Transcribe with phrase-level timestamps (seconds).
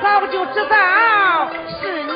[0.00, 2.07] 早就知道是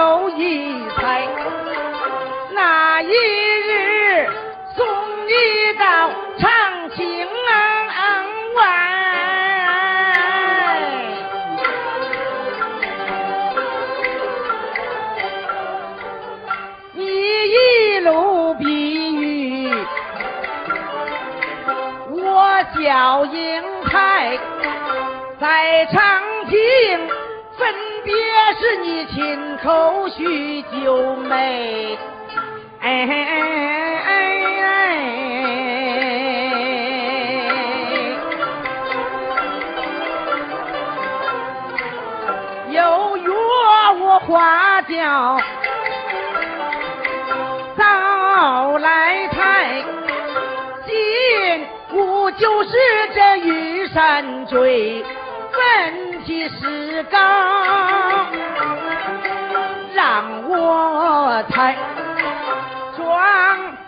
[0.00, 1.28] 有一猜
[2.54, 4.26] 那一日
[4.74, 4.86] 送
[5.26, 8.60] 你到长青外
[16.94, 19.70] 你一路避雨
[22.10, 24.38] 我叫英台
[25.38, 26.58] 在长青
[27.60, 27.68] 分
[28.04, 28.14] 别
[28.58, 31.98] 是你亲口许九妹，
[32.80, 33.12] 哎哎
[34.06, 34.08] 哎！
[34.62, 34.66] 哎！
[42.70, 43.30] 有约
[44.00, 45.38] 我花轿
[47.76, 49.84] 早来抬。
[52.38, 52.70] 就是
[53.12, 55.04] 这玉山坠，
[55.52, 57.18] 问题是高，
[59.94, 61.76] 让我猜，
[62.96, 63.06] 装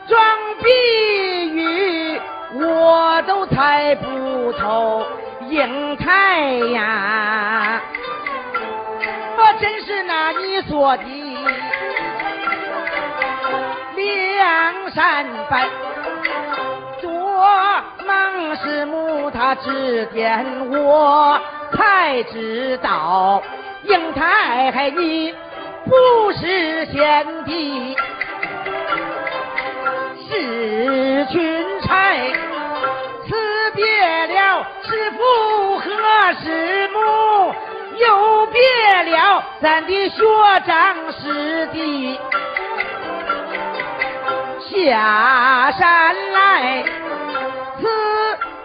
[0.07, 0.21] 装
[0.63, 2.21] 比喻
[2.55, 5.07] 我都猜不透，
[5.49, 6.41] 英台
[6.73, 7.81] 呀，
[9.37, 11.05] 我真是那你说的
[13.97, 15.59] 梁山伯。
[18.05, 21.39] 孟师母他指点我，
[21.73, 23.43] 才知道
[23.85, 25.35] 英台你
[25.85, 27.97] 不是贤弟，
[30.29, 32.15] 是群差。
[33.27, 33.85] 辞别
[34.27, 35.85] 了师父和
[36.43, 37.55] 师母，
[37.97, 38.61] 又别
[39.11, 40.23] 了咱的学
[40.67, 42.19] 长师弟，
[44.71, 46.85] 下山来。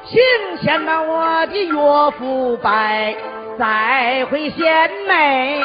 [0.09, 0.17] 请
[0.63, 1.75] 先把我的岳
[2.17, 3.13] 父拜，
[3.59, 5.61] 再会贤妹。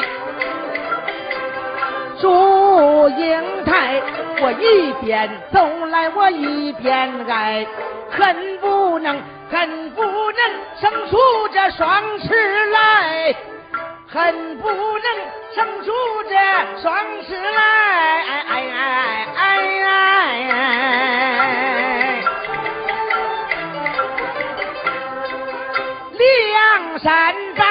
[2.19, 4.01] 祝英台，
[4.41, 7.65] 我一边走来我一边爱，
[8.11, 9.17] 恨不能
[9.49, 10.39] 恨不能
[10.79, 11.17] 生出
[11.53, 13.33] 这双翅来，
[14.11, 15.07] 恨不能
[15.55, 15.91] 生出
[16.29, 16.35] 这
[16.81, 16.93] 双
[17.27, 17.61] 翅来，
[18.23, 19.42] 哎哎哎哎
[27.03, 27.65] 山伯，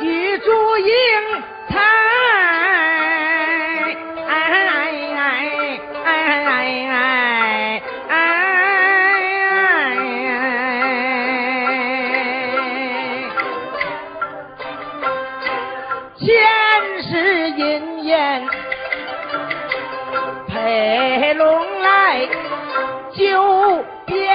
[0.00, 0.90] 玉竹英
[1.68, 1.76] 台，
[16.18, 16.26] 前
[17.04, 17.12] 世
[17.52, 18.44] 姻缘
[20.48, 22.28] 配龙来。
[23.14, 23.24] 就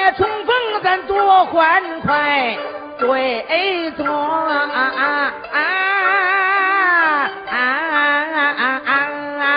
[0.03, 0.53] 别重逢，
[0.83, 2.57] 咱多欢快，
[2.99, 4.77] 对坐啊啊
[5.53, 5.55] 啊
[7.49, 7.55] 啊
[9.39, 9.47] 啊！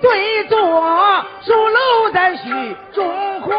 [0.00, 0.56] 对坐
[1.44, 3.50] 书楼咱许中怀，